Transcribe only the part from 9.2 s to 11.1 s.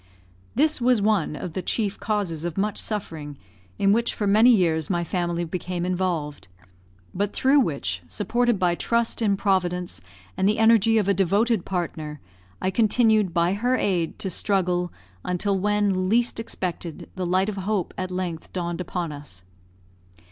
in Providence, and the energy of